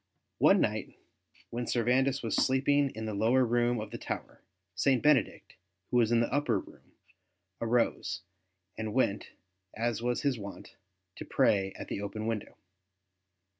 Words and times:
One 0.39 0.59
night 0.59 0.97
when 1.51 1.67
Servandus 1.67 2.23
was 2.23 2.35
sleeping 2.35 2.85
ST. 2.87 2.95
BENEDICT 2.95 3.01
103 3.01 3.01
in 3.01 3.05
the 3.05 3.23
lower 3.23 3.45
room 3.45 3.79
of 3.79 3.91
the 3.91 3.99
tower, 3.99 4.41
St. 4.73 4.99
Benedict, 5.03 5.53
who 5.91 5.97
was 5.97 6.11
in 6.11 6.21
the 6.21 6.33
upper 6.33 6.57
room, 6.57 6.93
arose, 7.61 8.21
and 8.75 8.95
went, 8.95 9.29
as 9.75 10.01
was 10.01 10.23
his 10.23 10.39
wont, 10.39 10.75
to 11.17 11.23
pray 11.23 11.71
at 11.73 11.87
the 11.87 12.01
open 12.01 12.25
window. 12.25 12.57